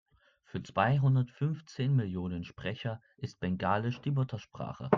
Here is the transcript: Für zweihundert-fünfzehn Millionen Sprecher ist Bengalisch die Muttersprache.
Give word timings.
Für 0.45 0.63
zweihundert-fünfzehn 0.63 1.95
Millionen 1.95 2.43
Sprecher 2.43 2.99
ist 3.17 3.39
Bengalisch 3.39 4.01
die 4.01 4.09
Muttersprache. 4.09 4.89